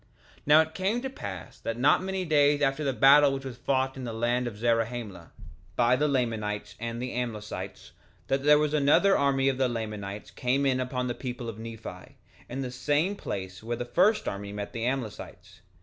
[0.37, 3.57] 3:20 Now it came to pass that not many days after the battle which was
[3.57, 5.31] fought in the land of Zarahemla,
[5.75, 7.91] by the Lamanites and the Amlicites,
[8.25, 12.15] that there was another army of the Lamanites came in upon the people of Nephi,
[12.49, 15.61] in the same place where the first army met the Amlicites.